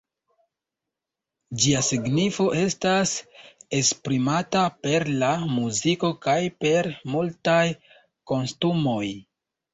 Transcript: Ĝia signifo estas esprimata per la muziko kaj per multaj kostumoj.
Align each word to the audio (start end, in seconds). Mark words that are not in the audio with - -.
Ĝia 1.63 1.83
signifo 1.87 2.45
estas 2.61 3.13
esprimata 3.81 4.63
per 4.87 5.07
la 5.25 5.29
muziko 5.51 6.11
kaj 6.25 6.39
per 6.67 6.91
multaj 7.15 7.61
kostumoj. 8.35 9.07